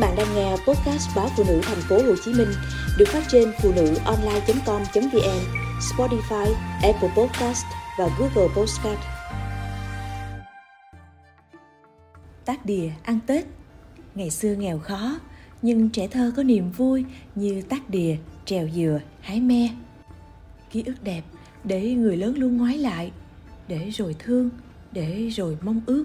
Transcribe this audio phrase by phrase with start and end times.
[0.00, 2.48] bạn đang nghe podcast báo phụ nữ thành phố Hồ Chí Minh
[2.98, 5.40] được phát trên phụ nữ online.com.vn,
[5.80, 7.64] Spotify, Apple Podcast
[7.98, 9.00] và Google Podcast.
[12.44, 13.46] Tác đìa ăn Tết
[14.14, 15.18] Ngày xưa nghèo khó,
[15.62, 17.04] nhưng trẻ thơ có niềm vui
[17.34, 19.68] như tác đìa, trèo dừa, hái me.
[20.70, 21.22] Ký ức đẹp
[21.64, 23.12] để người lớn luôn ngoái lại,
[23.68, 24.50] để rồi thương,
[24.92, 26.04] để rồi mong ước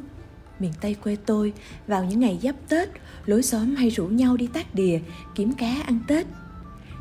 [0.59, 1.53] miền Tây quê tôi
[1.87, 2.89] vào những ngày giáp Tết,
[3.25, 4.99] lối xóm hay rủ nhau đi tác đìa,
[5.35, 6.27] kiếm cá ăn Tết.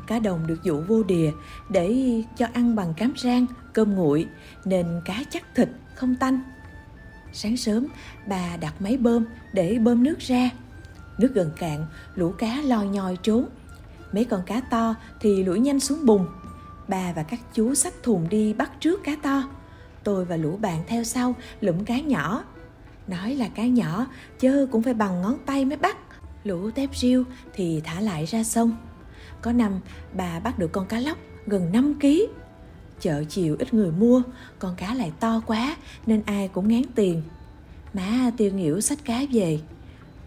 [0.07, 1.31] Cá đồng được dụ vô đìa
[1.69, 1.95] để
[2.37, 4.27] cho ăn bằng cám rang, cơm nguội,
[4.65, 6.39] nên cá chắc thịt, không tanh.
[7.33, 7.87] Sáng sớm,
[8.27, 10.49] bà đặt máy bơm để bơm nước ra.
[11.17, 13.45] Nước gần cạn, lũ cá lo nhoi trốn.
[14.11, 16.27] Mấy con cá to thì lủi nhanh xuống bùn.
[16.87, 19.43] Bà và các chú xách thùng đi bắt trước cá to.
[20.03, 22.43] Tôi và lũ bạn theo sau lụm cá nhỏ
[23.07, 24.07] nói là cá nhỏ
[24.39, 25.97] chứ cũng phải bằng ngón tay mới bắt.
[26.43, 27.23] Lũ tép riêu
[27.53, 28.77] thì thả lại ra sông.
[29.41, 29.79] Có năm,
[30.13, 32.07] bà bắt được con cá lóc gần 5 kg
[32.99, 34.21] chợ chiều ít người mua,
[34.59, 35.75] con cá lại to quá
[36.05, 37.21] nên ai cũng ngán tiền.
[37.93, 39.59] Má tiêu nghỉu xách cá về.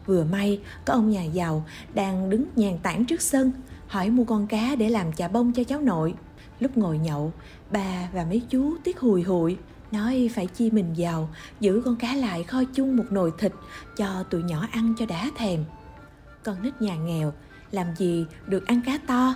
[0.06, 3.52] Vừa may, có ông nhà giàu đang đứng nhàn tản trước sân,
[3.86, 6.14] hỏi mua con cá để làm chà bông cho cháu nội.
[6.60, 7.32] Lúc ngồi nhậu
[7.70, 9.56] bà và mấy chú tiếc hùi hụi
[9.92, 11.28] nói phải chi mình giàu,
[11.60, 13.52] giữ con cá lại kho chung một nồi thịt,
[13.96, 15.64] cho tụi nhỏ ăn cho đã thèm.
[16.42, 17.32] Con nít nhà nghèo,
[17.70, 19.34] làm gì được ăn cá to?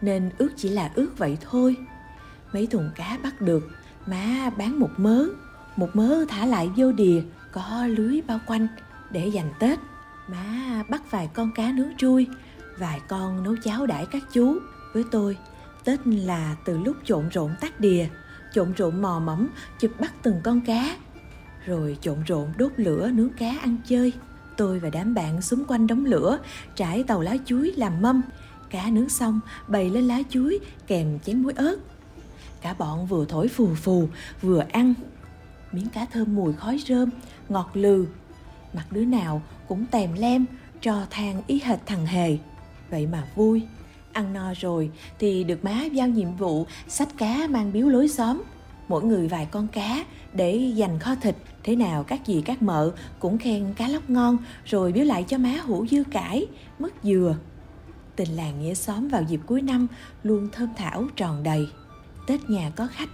[0.00, 1.76] Nên ước chỉ là ước vậy thôi.
[2.52, 3.68] Mấy thùng cá bắt được,
[4.06, 5.24] má bán một mớ.
[5.76, 8.66] Một mớ thả lại vô đìa, có lưới bao quanh,
[9.10, 9.78] để dành tết.
[10.28, 12.26] Má bắt vài con cá nướng trui
[12.78, 14.58] vài con nấu cháo đãi các chú.
[14.92, 15.36] Với tôi,
[15.84, 18.06] tết là từ lúc trộn rộn tắt đìa
[18.56, 19.48] trộn rộn mò mẫm,
[19.80, 20.96] chụp bắt từng con cá.
[21.66, 24.12] Rồi trộn rộn đốt lửa nướng cá ăn chơi.
[24.56, 26.38] Tôi và đám bạn xung quanh đống lửa,
[26.74, 28.22] trải tàu lá chuối làm mâm.
[28.70, 31.76] Cá nướng xong, bày lên lá chuối, kèm chén muối ớt.
[32.60, 34.08] Cả bọn vừa thổi phù phù,
[34.42, 34.94] vừa ăn.
[35.72, 37.10] Miếng cá thơm mùi khói rơm,
[37.48, 38.06] ngọt lừ.
[38.72, 40.46] Mặt đứa nào cũng tèm lem,
[40.80, 42.38] trò than ý hệt thằng hề.
[42.90, 43.62] Vậy mà vui
[44.16, 48.42] ăn no rồi thì được má giao nhiệm vụ sách cá mang biếu lối xóm.
[48.88, 52.92] Mỗi người vài con cá để dành kho thịt thế nào các dì các mợ
[53.18, 56.46] cũng khen cá lóc ngon rồi biếu lại cho má hủ dưa cải
[56.78, 57.36] mứt dừa.
[58.16, 59.86] Tình làng nghĩa xóm vào dịp cuối năm
[60.22, 61.68] luôn thơm thảo tròn đầy.
[62.26, 63.08] Tết nhà có khách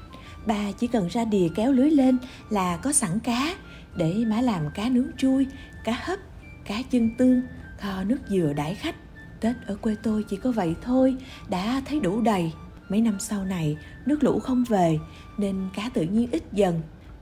[0.46, 2.18] bà chỉ cần ra đìa kéo lưới lên
[2.50, 3.54] là có sẵn cá
[3.96, 5.46] để má làm cá nướng chui,
[5.84, 6.18] cá hấp
[6.64, 7.42] cá chân tương
[7.78, 8.94] kho nước dừa đãi khách.
[9.42, 11.16] Tết ở quê tôi chỉ có vậy thôi,
[11.48, 12.52] đã thấy đủ đầy.
[12.88, 13.76] Mấy năm sau này,
[14.06, 14.98] nước lũ không về,
[15.38, 16.80] nên cá tự nhiên ít dần.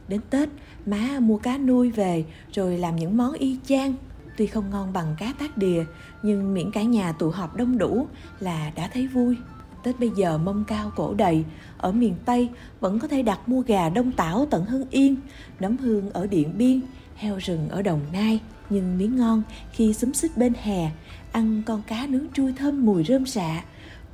[0.08, 0.48] Đến Tết,
[0.86, 3.94] má mua cá nuôi về rồi làm những món y chang.
[4.36, 5.84] Tuy không ngon bằng cá tác đìa,
[6.22, 8.06] nhưng miễn cả nhà tụ họp đông đủ
[8.40, 9.36] là đã thấy vui.
[9.82, 11.44] Tết bây giờ mông cao cổ đầy,
[11.78, 12.48] ở miền Tây
[12.80, 15.16] vẫn có thể đặt mua gà đông tảo tận Hưng Yên,
[15.60, 16.80] nấm hương ở Điện Biên,
[17.20, 18.40] heo rừng ở Đồng Nai.
[18.70, 19.42] Nhưng miếng ngon
[19.72, 20.90] khi xúm xích bên hè,
[21.32, 23.64] ăn con cá nướng trui thơm mùi rơm rạ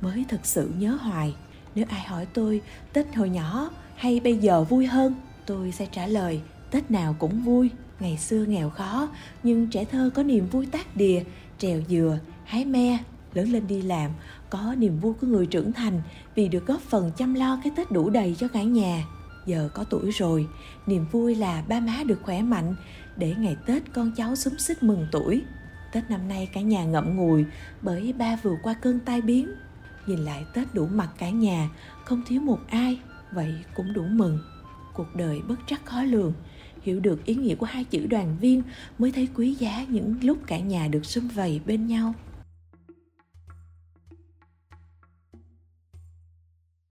[0.01, 1.35] mới thật sự nhớ hoài,
[1.75, 2.61] nếu ai hỏi tôi
[2.93, 6.41] tết hồi nhỏ hay bây giờ vui hơn, tôi sẽ trả lời
[6.71, 7.69] tết nào cũng vui
[7.99, 9.09] ngày xưa nghèo khó,
[9.43, 11.23] nhưng trẻ thơ có niềm vui tác đìa
[11.57, 12.97] trèo dừa, hái me,
[13.33, 14.11] lớn lên đi làm,
[14.49, 16.01] có niềm vui của người trưởng thành
[16.35, 19.03] vì được góp phần chăm lo cái tết đủ đầy cho cả nhà
[19.47, 20.47] giờ có tuổi rồi
[20.87, 22.75] niềm vui là ba má được khỏe mạnh
[23.15, 25.43] để ngày tết con cháu xúm xích mừng tuổi
[25.91, 27.45] Tết năm nay cả nhà ngậm ngùi
[27.81, 29.49] bởi ba vừa qua cơn tai biến.
[30.07, 31.69] Nhìn lại Tết đủ mặt cả nhà,
[32.05, 32.99] không thiếu một ai,
[33.31, 34.39] vậy cũng đủ mừng.
[34.93, 36.33] Cuộc đời bất trắc khó lường,
[36.81, 38.61] hiểu được ý nghĩa của hai chữ đoàn viên
[38.97, 42.13] mới thấy quý giá những lúc cả nhà được sum vầy bên nhau.